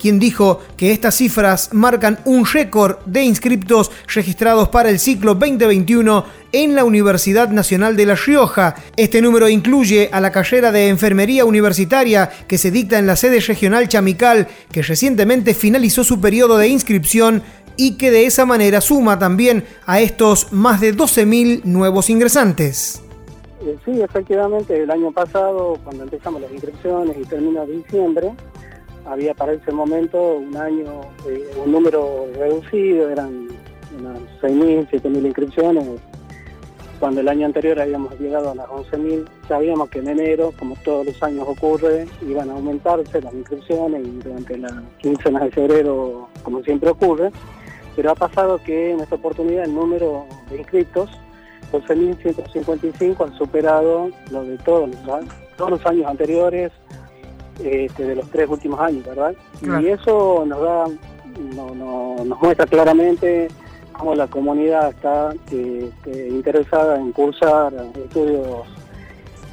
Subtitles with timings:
[0.00, 6.24] quien dijo que estas cifras marcan un récord de inscriptos registrados para el ciclo 2021
[6.52, 8.74] en la Universidad Nacional de La Rioja.
[8.96, 13.40] Este número incluye a la carrera de Enfermería Universitaria que se dicta en la sede
[13.40, 17.42] regional Chamical, que recientemente finalizó su periodo de inscripción
[17.76, 23.02] y que de esa manera suma también a estos más de 12.000 nuevos ingresantes.
[23.62, 28.32] Eh, sí, efectivamente, el año pasado, cuando empezamos las inscripciones y termina diciembre,
[29.06, 33.48] había para ese momento un año, eh, un número reducido, eran
[33.98, 35.88] unas 6.000, 7.000 inscripciones.
[36.98, 41.06] Cuando el año anterior habíamos llegado a las 11.000, sabíamos que en enero, como todos
[41.06, 46.62] los años ocurre, iban a aumentarse las inscripciones y durante la quincena de febrero, como
[46.62, 47.30] siempre ocurre,
[47.96, 51.10] pero ha pasado que en esta oportunidad el número de inscritos,
[51.72, 54.90] 12.155, han superado lo de todos
[55.56, 56.72] todos los años anteriores,
[57.64, 59.34] este, de los tres últimos años, ¿verdad?
[59.62, 60.84] Y eso nos da,
[61.54, 63.48] nos muestra claramente
[63.92, 68.66] cómo la comunidad está este, interesada en cursar estudios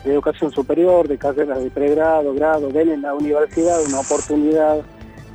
[0.03, 4.81] de educación superior, de carreras de pregrado, grado, ven en la universidad una oportunidad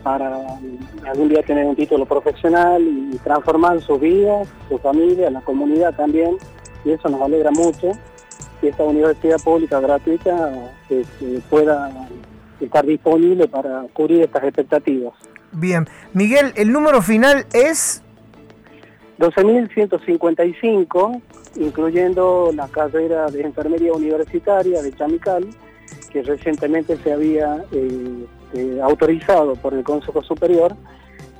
[0.02, 0.58] para
[1.06, 6.38] algún día tener un título profesional y transformar sus vidas, su familia, la comunidad también,
[6.84, 7.92] y eso nos alegra mucho
[8.60, 11.90] que esta universidad pública gratuita este, pueda
[12.66, 15.14] estar disponible para cubrir estas expectativas.
[15.52, 18.02] Bien, Miguel, el número final es
[19.18, 21.20] 12.155,
[21.56, 25.48] incluyendo la carrera de enfermería universitaria de Chamical,
[26.10, 30.74] que recientemente se había eh, eh, autorizado por el Consejo Superior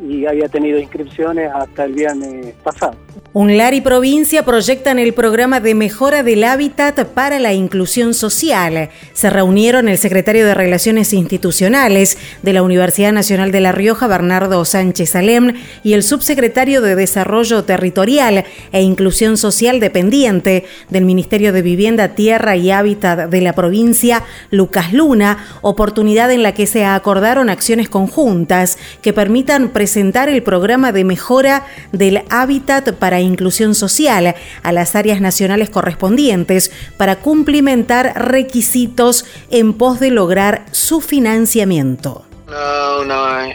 [0.08, 2.96] y había tenido inscripciones hasta el viernes pasado.
[3.34, 8.90] UNLAR y provincia proyectan el programa de mejora del hábitat para la inclusión social.
[9.14, 14.62] Se reunieron el secretario de Relaciones Institucionales de la Universidad Nacional de La Rioja, Bernardo
[14.66, 21.62] Sánchez Alem, y el subsecretario de Desarrollo Territorial e Inclusión Social dependiente del Ministerio de
[21.62, 27.48] Vivienda, Tierra y Hábitat de la provincia, Lucas Luna, oportunidad en la que se acordaron
[27.48, 34.72] acciones conjuntas que permitan presentar el programa de mejora del hábitat para inclusión social a
[34.72, 42.24] las áreas nacionales correspondientes para cumplimentar requisitos en pos de lograr su financiamiento.
[42.48, 43.48] Una,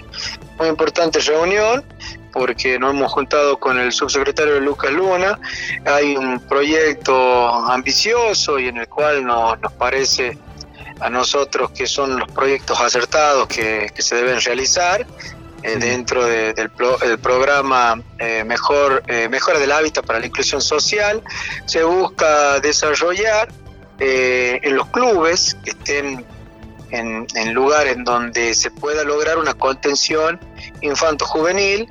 [0.57, 1.83] muy importante reunión
[2.31, 5.39] porque nos hemos juntado con el subsecretario Lucas Luna.
[5.85, 10.37] Hay un proyecto ambicioso y en el cual nos, nos parece
[10.99, 15.05] a nosotros que son los proyectos acertados que, que se deben realizar
[15.63, 16.69] eh, dentro del
[17.19, 21.23] programa eh, mejor, eh, Mejora del Hábitat para la Inclusión Social.
[21.65, 23.49] Se busca desarrollar
[23.99, 26.23] en los clubes que estén
[26.91, 30.39] en, en lugares donde se pueda lograr una contención
[30.81, 31.87] infanto-juvenil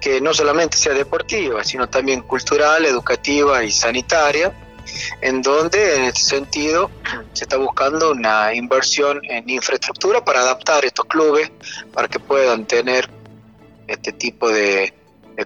[0.00, 4.52] que no solamente sea deportiva, sino también cultural, educativa y sanitaria
[5.20, 6.90] en donde en este sentido
[7.32, 11.50] se está buscando una inversión en infraestructura para adaptar estos clubes
[11.92, 13.08] para que puedan tener
[13.86, 14.94] este tipo de,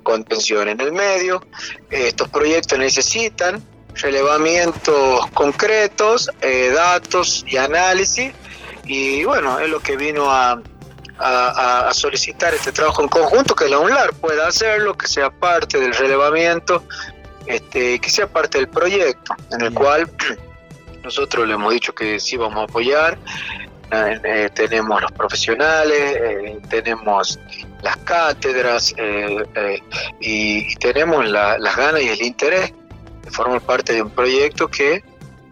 [0.03, 1.45] contención en el medio.
[1.91, 3.63] Estos proyectos necesitan
[3.95, 8.33] relevamientos concretos, eh, datos y análisis
[8.85, 10.61] y bueno, es lo que vino a,
[11.19, 15.95] a, solicitar este trabajo en conjunto, que la UNLAR pueda hacerlo, que sea parte del
[15.95, 16.85] relevamiento
[17.47, 20.11] este, que sea parte del proyecto, en el cual
[21.05, 23.19] nosotros le hemos dicho que sí vamos a apoyar.
[23.91, 27.39] Eh, eh, tenemos los profesionales, eh, tenemos
[27.83, 28.94] las cátedras
[30.19, 32.73] y, tenemos las ganas y el interés
[33.23, 35.05] de formar parte de un proyecto que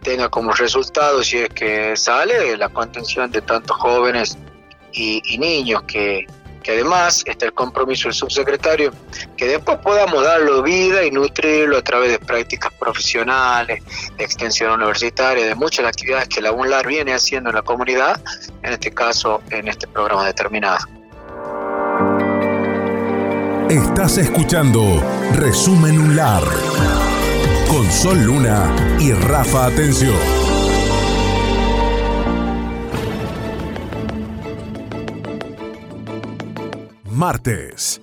[0.02, 4.38] tenga como resultado, si es que sale, la contención de tantos jóvenes
[4.92, 6.26] y niños que,
[6.62, 8.92] que además está el compromiso del subsecretario,
[9.36, 13.82] que después podamos darlo vida y nutrirlo a través de prácticas profesionales,
[14.16, 18.20] de extensión universitaria, de muchas actividades que la UNLAR viene haciendo en la comunidad,
[18.62, 20.86] en este caso en este programa determinado.
[23.68, 25.00] Estás escuchando
[25.34, 26.42] Resumen UNLAR
[27.68, 30.49] con Sol Luna y Rafa Atención.
[37.20, 38.00] Martes.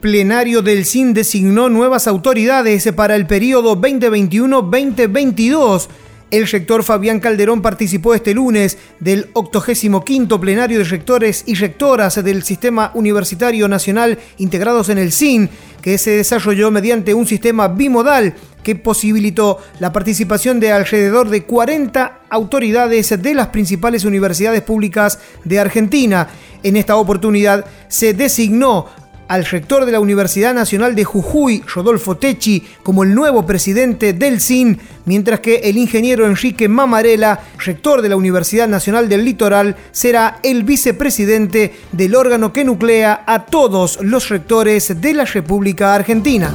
[0.00, 5.88] plenario del CIN designó nuevas autoridades para el periodo 2021-2022
[6.32, 12.42] el rector Fabián Calderón participó este lunes del 85 plenario de rectores y rectoras del
[12.42, 15.50] Sistema Universitario Nacional integrados en el SIN,
[15.82, 22.20] que se desarrolló mediante un sistema bimodal que posibilitó la participación de alrededor de 40
[22.30, 26.28] autoridades de las principales universidades públicas de Argentina.
[26.62, 28.86] En esta oportunidad se designó
[29.28, 34.40] al rector de la Universidad Nacional de Jujuy, Rodolfo Techi, como el nuevo presidente del
[34.40, 40.38] SIN, mientras que el ingeniero Enrique Mamarela, rector de la Universidad Nacional del Litoral, será
[40.42, 46.52] el vicepresidente del órgano que nuclea a todos los rectores de la República Argentina.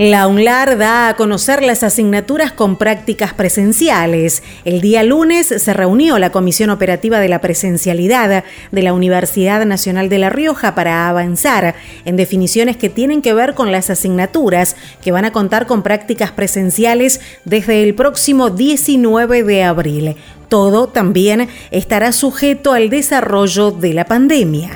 [0.00, 4.42] La UNLAR da a conocer las asignaturas con prácticas presenciales.
[4.64, 8.42] El día lunes se reunió la Comisión Operativa de la Presencialidad
[8.72, 11.74] de la Universidad Nacional de La Rioja para avanzar
[12.06, 16.30] en definiciones que tienen que ver con las asignaturas que van a contar con prácticas
[16.30, 20.16] presenciales desde el próximo 19 de abril.
[20.48, 24.70] Todo también estará sujeto al desarrollo de la pandemia.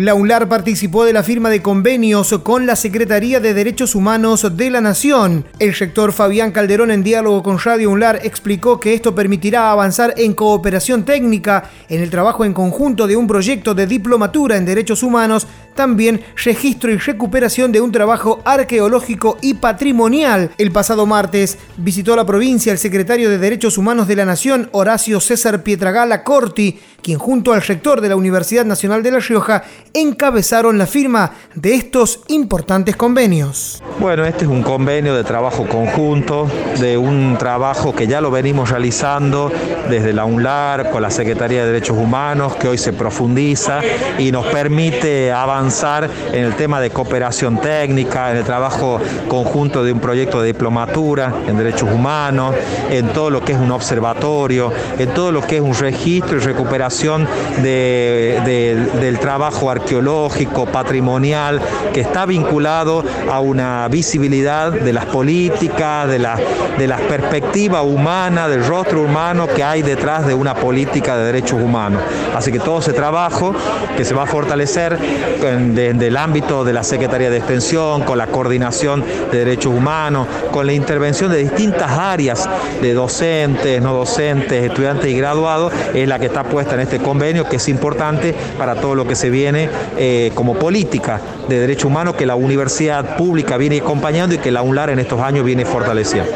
[0.00, 4.70] La UNLAR participó de la firma de convenios con la Secretaría de Derechos Humanos de
[4.70, 5.44] la Nación.
[5.58, 10.32] El rector Fabián Calderón, en diálogo con Radio UNLAR, explicó que esto permitirá avanzar en
[10.32, 15.46] cooperación técnica en el trabajo en conjunto de un proyecto de diplomatura en derechos humanos
[15.74, 20.50] también registro y recuperación de un trabajo arqueológico y patrimonial.
[20.58, 25.20] El pasado martes visitó la provincia el secretario de Derechos Humanos de la Nación, Horacio
[25.20, 29.64] César Pietragala Corti, quien junto al rector de la Universidad Nacional de La Rioja
[29.94, 33.82] encabezaron la firma de estos importantes convenios.
[34.00, 36.50] Bueno, este es un convenio de trabajo conjunto,
[36.80, 39.52] de un trabajo que ya lo venimos realizando
[39.90, 43.80] desde la UNLAR con la Secretaría de Derechos Humanos, que hoy se profundiza
[44.18, 48.98] y nos permite avanzar en el tema de cooperación técnica, en el trabajo
[49.28, 52.54] conjunto de un proyecto de diplomatura en derechos humanos,
[52.90, 56.40] en todo lo que es un observatorio, en todo lo que es un registro y
[56.40, 57.28] recuperación
[57.62, 61.60] del trabajo arqueológico, patrimonial,
[61.92, 66.38] que está vinculado a una visibilidad de las políticas, de la,
[66.78, 71.60] de la perspectiva humana, del rostro humano que hay detrás de una política de derechos
[71.60, 72.02] humanos.
[72.34, 73.54] Así que todo ese trabajo
[73.96, 78.28] que se va a fortalecer desde el ámbito de la Secretaría de Extensión, con la
[78.28, 82.48] coordinación de derechos humanos, con la intervención de distintas áreas
[82.80, 87.48] de docentes, no docentes, estudiantes y graduados, es la que está puesta en este convenio,
[87.48, 92.14] que es importante para todo lo que se viene eh, como política de derechos humanos
[92.14, 96.30] que la universidad pública viene acompañando y que la UNLAR en estos años viene fortaleciendo.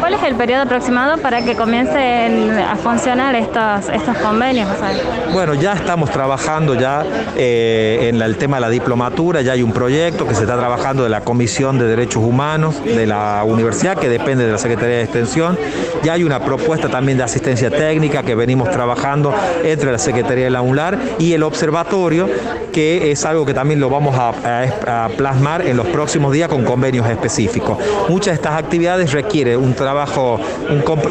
[0.00, 4.66] ¿Cuál es el periodo aproximado para que comiencen a funcionar estos, estos convenios?
[5.30, 7.04] Bueno, ya estamos trabajando ya
[7.36, 11.02] eh, en el tema de la diplomatura, ya hay un proyecto que se está trabajando
[11.02, 15.02] de la Comisión de Derechos Humanos de la universidad, que depende de la Secretaría de
[15.02, 15.58] Extensión.
[16.02, 20.50] Ya hay una propuesta también de asistencia técnica que venimos trabajando entre la Secretaría de
[20.50, 22.26] la UNLAR y el observatorio,
[22.72, 24.30] que es algo que también lo vamos a,
[25.16, 27.78] plasmar en los próximos días con convenios específicos.
[28.08, 29.89] Muchas de estas actividades requieren un trabajo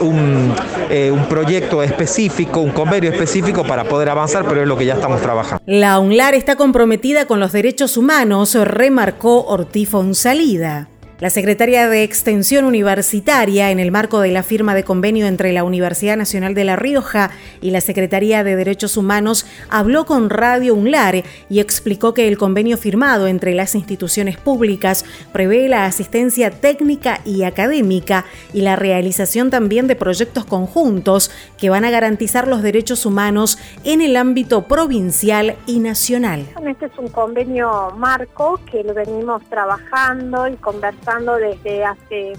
[0.02, 0.54] un,
[0.90, 4.96] eh, un, proyecto específico, un convenio específico para poder avanzar, pero es lo que ya
[4.96, 5.64] estamos trabajando.
[5.66, 10.88] La UNLAR está comprometida con los derechos humanos, remarcó Ortiz Fonsalida.
[11.20, 15.66] La secretaria de Extensión Universitaria, en el marco de la firma de convenio entre la
[15.66, 21.26] Universidad Nacional de La Rioja y la Secretaría de Derechos Humanos, habló con Radio UNLAR
[21.50, 27.44] y explicó que el convenio firmado entre las instituciones públicas prevé la asistencia técnica y
[27.44, 28.24] académica
[28.54, 34.00] y la realización también de proyectos conjuntos que van a garantizar los derechos humanos en
[34.00, 36.48] el ámbito provincial y nacional.
[36.66, 42.34] Este es un convenio marco que lo venimos trabajando y conversando desde hace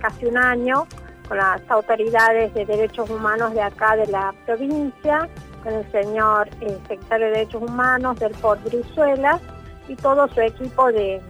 [0.00, 0.86] casi un año
[1.28, 5.28] con las autoridades de derechos humanos de acá de la provincia,
[5.62, 9.40] con el señor eh, secretario de Derechos Humanos del Port Bruselas
[9.88, 11.20] y todo su equipo de,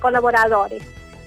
[0.00, 0.82] colaboradores.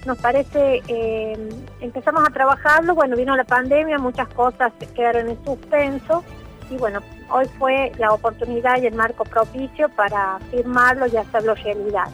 [0.06, 1.50] Nos parece, eh,
[1.82, 6.24] empezamos a trabajarlo, bueno, vino la pandemia, muchas cosas quedaron en suspenso
[6.70, 7.00] y bueno,
[7.32, 12.10] hoy fue la oportunidad y el marco propicio para firmarlo y hacerlo realidad.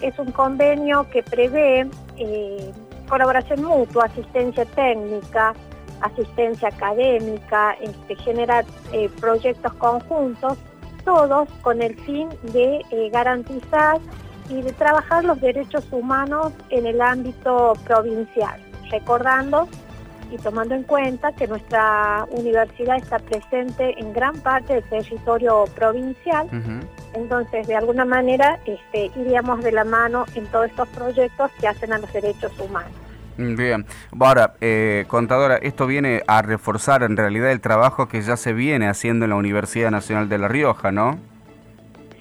[0.00, 2.72] Es un convenio que prevé eh,
[3.08, 5.54] colaboración mutua, asistencia técnica,
[6.00, 10.58] asistencia académica, este, generar eh, proyectos conjuntos,
[11.04, 14.00] todos con el fin de eh, garantizar
[14.48, 19.68] y de trabajar los derechos humanos en el ámbito provincial, recordando
[20.32, 26.48] y tomando en cuenta que nuestra universidad está presente en gran parte del territorio provincial,
[27.14, 31.92] entonces de alguna manera este, iríamos de la mano en todos estos proyectos que hacen
[31.92, 32.92] a los derechos humanos.
[33.36, 33.86] Mm, bien,
[34.18, 38.88] ahora, eh, contadora, esto viene a reforzar en realidad el trabajo que ya se viene
[38.88, 41.18] haciendo en la Universidad Nacional de La Rioja, ¿no?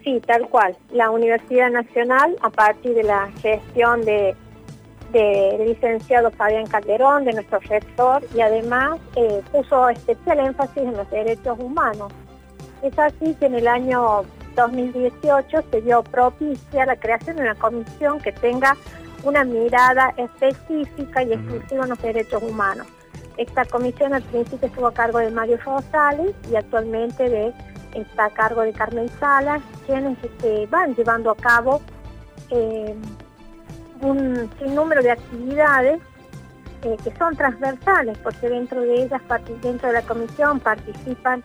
[0.03, 0.75] Sí, tal cual.
[0.91, 4.35] La Universidad Nacional, a partir de la gestión de
[5.11, 11.09] del licenciado Fabián Calderón, de nuestro rector, y además eh, puso especial énfasis en los
[11.09, 12.11] derechos humanos.
[12.81, 14.23] Es así que en el año
[14.55, 18.75] 2018 se dio propicia la creación de una comisión que tenga
[19.23, 22.87] una mirada específica y exclusiva en los derechos humanos.
[23.37, 27.53] Esta comisión al principio estuvo a cargo de Mario Rosales y actualmente de,
[27.93, 31.81] está a cargo de Carmen Salas, quienes este, van llevando a cabo
[32.49, 32.95] eh,
[34.01, 36.01] un sinnúmero de actividades
[36.83, 39.21] eh, que son transversales, porque dentro de ellas,
[39.61, 41.43] dentro de la comisión participan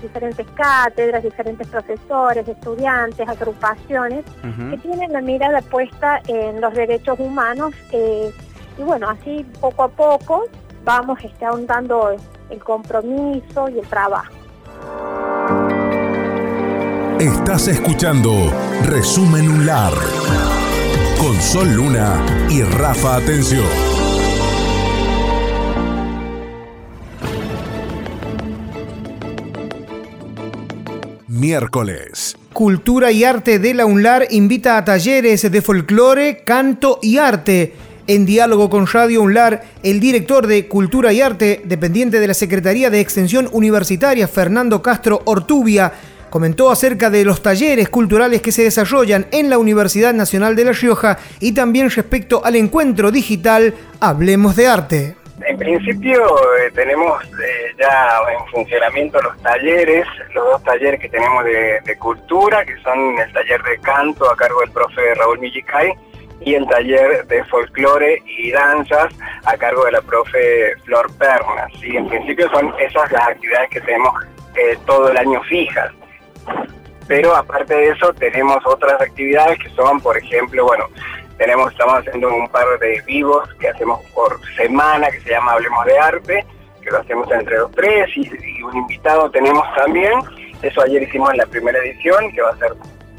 [0.00, 4.24] diferentes cátedras, diferentes profesores, estudiantes, agrupaciones,
[4.70, 7.74] que tienen la mirada puesta en los derechos humanos.
[7.92, 8.32] Eh,
[8.78, 10.44] y bueno, así poco a poco
[10.84, 12.14] vamos este, ahondando
[12.50, 14.32] el compromiso y el trabajo.
[17.18, 18.30] Estás escuchando
[18.84, 19.94] Resumen UNLAR
[21.18, 23.64] con Sol Luna y Rafa Atención.
[31.28, 32.36] Miércoles.
[32.52, 37.74] Cultura y Arte de la UNLAR invita a talleres de folclore, canto y arte.
[38.06, 42.88] En diálogo con Radio UNLAR, el director de Cultura y Arte, dependiente de la Secretaría
[42.88, 45.92] de Extensión Universitaria, Fernando Castro Ortubia,
[46.36, 50.72] comentó acerca de los talleres culturales que se desarrollan en la Universidad Nacional de La
[50.72, 55.16] Rioja y también respecto al encuentro digital Hablemos de Arte.
[55.46, 56.22] En principio
[56.58, 62.66] eh, tenemos eh, ya en funcionamiento los talleres, los dos talleres que tenemos de, cultura,
[62.66, 65.90] que son el taller de canto a cargo del profe Raúl Millicay
[66.42, 69.10] y el taller de folclore y danzas
[69.46, 71.72] a cargo de la profe Flor Pernas.
[71.80, 71.96] ¿sí?
[71.96, 74.12] En principio son esas las actividades que tenemos
[74.54, 75.90] eh, todo el año fijas.
[77.06, 80.86] Pero aparte de eso tenemos otras actividades que son, por ejemplo, bueno,
[81.38, 85.84] tenemos, estamos haciendo un par de vivos que hacemos por semana, que se llama Hablemos
[85.84, 86.46] de Arte,
[86.82, 90.12] que lo hacemos entre los tres y, un invitado tenemos también.
[90.62, 92.72] Eso ayer hicimos en la primera edición, que va a ser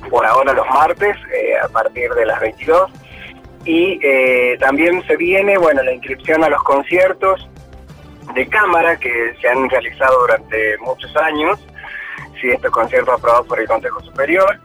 [0.10, 2.91] por ahora los martes, eh, a partir de las 22.
[3.65, 7.48] Y eh, también se viene, bueno, la inscripción a los conciertos
[8.34, 11.60] de cámara que se han realizado durante muchos años
[12.39, 14.60] sí, estos conciertos aprobados por el Consejo Superior.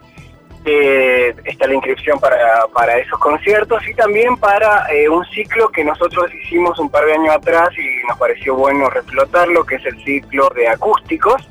[0.65, 2.37] Eh, está la inscripción para,
[2.73, 7.13] para, esos conciertos y también para eh, un ciclo que nosotros hicimos un par de
[7.13, 11.49] años atrás y nos pareció bueno reflotarlo, que es el ciclo de acústicos,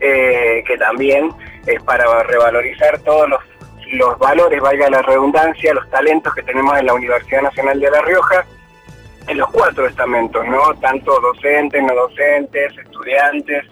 [0.00, 1.32] eh, que también
[1.66, 3.40] es para revalorizar todos los,
[3.92, 8.00] los valores, valga la redundancia, los talentos que tenemos en la Universidad Nacional de La
[8.00, 8.46] Rioja,
[9.26, 10.74] en los cuatro estamentos, ¿no?
[10.80, 13.64] Tanto docentes, no docentes, estudiantes,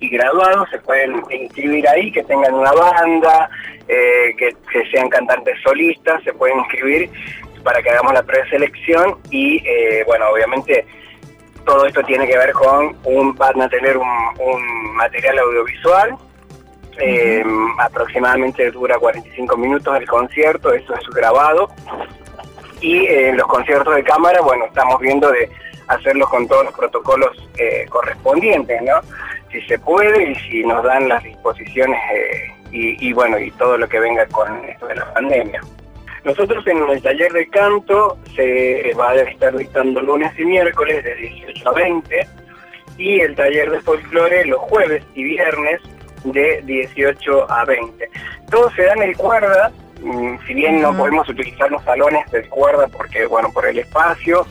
[0.00, 3.50] y graduados se pueden inscribir ahí, que tengan una banda,
[3.88, 4.54] eh, que,
[4.90, 7.10] sean cantantes solistas, se pueden inscribir
[7.64, 10.86] para que hagamos la preselección y eh, bueno, obviamente
[11.64, 16.16] todo esto tiene que ver con un, van a tener un, material audiovisual,
[16.98, 17.44] eh,
[17.78, 21.70] aproximadamente dura 45 minutos el concierto, eso es grabado.
[22.80, 25.48] Y en los conciertos de cámara, bueno, estamos viendo de
[25.88, 27.36] hacerlos con todos los protocolos
[27.90, 29.00] correspondientes, ¿no?
[29.50, 33.88] si se puede y si nos dan las disposiciones eh, y, bueno, y todo lo
[33.88, 35.60] que venga con esto de la pandemia.
[36.24, 41.14] Nosotros en el taller de canto se va a estar dictando lunes y miércoles de
[41.14, 42.28] 18 a 20
[42.98, 45.80] y el taller de folclore los jueves y viernes
[46.24, 48.10] de 18 a 20.
[48.50, 49.70] Todo se da en el cuerda,
[50.02, 54.46] mm, si bien no podemos utilizar los salones del cuerda porque, bueno, por el espacio,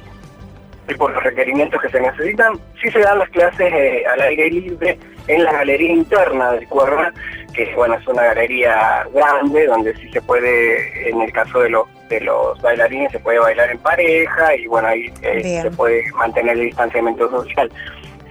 [0.88, 4.50] y por los requerimientos que se necesitan, sí se dan las clases eh, al aire
[4.50, 7.14] libre en la galería interna del Cuerna,
[7.54, 11.88] que bueno, es una galería grande donde sí se puede, en el caso de los
[12.08, 16.58] de los bailarines, se puede bailar en pareja y bueno, ahí eh, se puede mantener
[16.58, 17.70] el distanciamiento social.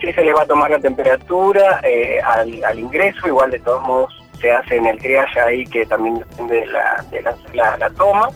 [0.00, 4.22] Sí se les va a tomar la temperatura eh, al, ingreso, igual de todos modos
[4.40, 7.20] se hace en el triage ahí que también depende de la, de
[7.78, 8.30] la toma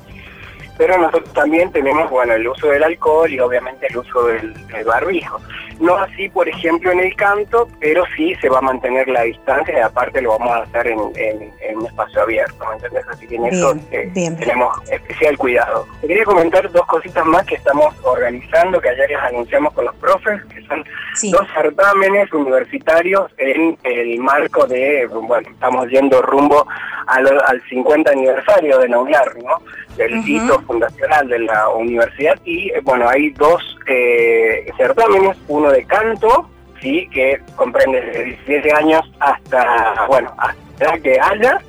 [0.80, 4.54] pero nosotros también tenemos, bueno, el uso del alcohol y obviamente el uso del,
[4.86, 5.38] barbijo.
[5.78, 9.76] No así, por ejemplo, en el canto, pero sí se va a mantener la distancia
[9.76, 13.04] y aparte lo vamos a hacer en, un espacio abierto, ¿me entendés?
[13.10, 15.86] Así que en eso eh, tenemos especial cuidado.
[16.00, 19.94] Te quería comentar dos cositas más que estamos organizando, que ayer les anunciamos con los
[19.96, 20.82] profes, que son
[21.30, 26.66] dos certámenes universitarios en el marco de, bueno, estamos yendo rumbo
[27.06, 29.58] al, al 50 aniversario de NAULAR, ¿no?
[30.00, 35.84] Del hito fundacional de la universidad y, eh, bueno, hay dos eh, certámenes, uno de
[35.84, 36.48] canto,
[36.80, 41.60] sí, que comprende desde 17 años hasta, bueno, hasta que haya,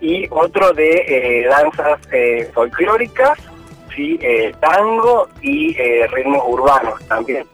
[0.00, 1.98] y otro de eh, danzas
[2.54, 3.36] folclóricas,
[3.96, 4.20] sí,
[4.60, 5.74] tango y
[6.14, 7.44] ritmos urbanos también.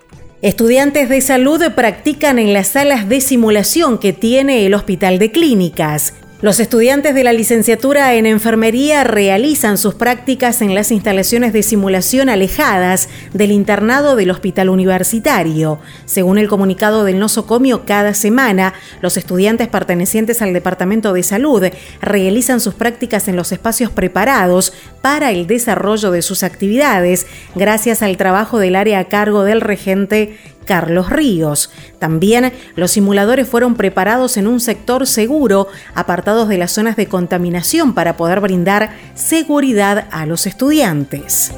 [0.43, 6.22] Estudiantes de salud practican en las salas de simulación que tiene el Hospital de Clínicas.
[6.43, 12.29] Los estudiantes de la licenciatura en enfermería realizan sus prácticas en las instalaciones de simulación
[12.29, 15.79] alejadas del internado del hospital universitario.
[16.05, 21.63] Según el comunicado del nosocomio, cada semana los estudiantes pertenecientes al Departamento de Salud
[22.01, 28.17] realizan sus prácticas en los espacios preparados para el desarrollo de sus actividades, gracias al
[28.17, 31.71] trabajo del área a cargo del regente Carlos Ríos.
[31.99, 37.95] También los simuladores fueron preparados en un sector seguro, apartados de las zonas de contaminación
[37.95, 41.53] para poder brindar seguridad a los estudiantes.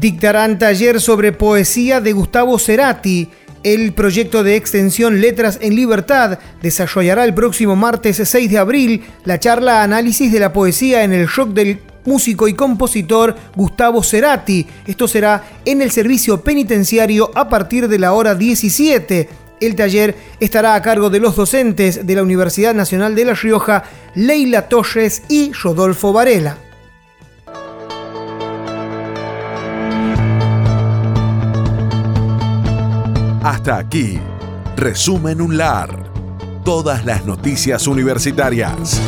[0.00, 3.28] Dictarán taller sobre poesía de Gustavo Cerati.
[3.62, 9.38] El proyecto de extensión Letras en Libertad desarrollará el próximo martes 6 de abril la
[9.38, 14.66] charla Análisis de la poesía en el shock del músico y compositor Gustavo Cerati.
[14.86, 19.28] Esto será en el servicio penitenciario a partir de la hora 17.
[19.60, 23.84] El taller estará a cargo de los docentes de la Universidad Nacional de La Rioja,
[24.14, 26.56] Leila Torres y Rodolfo Varela.
[33.42, 34.18] Hasta aquí,
[34.76, 36.10] resumen un lar.
[36.64, 39.00] Todas las noticias universitarias.